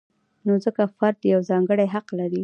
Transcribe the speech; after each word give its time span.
نو 0.45 0.53
ځکه 0.65 0.81
فرد 0.97 1.19
یو 1.33 1.41
ځانګړی 1.49 1.87
حق 1.93 2.07
لري. 2.19 2.39